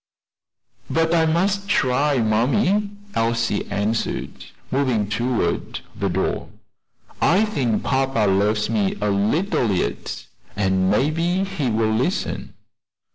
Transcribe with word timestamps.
"But 0.89 1.13
I 1.13 1.27
must 1.27 1.67
try, 1.67 2.17
mammy," 2.17 2.89
Elsie 3.13 3.69
answered, 3.69 4.45
moving 4.71 5.07
toward 5.07 5.81
the 5.95 6.09
door. 6.09 6.49
"I 7.21 7.45
think 7.45 7.83
papa 7.83 8.25
loves 8.25 8.67
me 8.67 8.95
a 8.99 9.11
little 9.11 9.69
yet, 9.71 10.25
and 10.55 10.89
maybe 10.89 11.43
he 11.43 11.69
will 11.69 11.93
listen." 11.93 12.55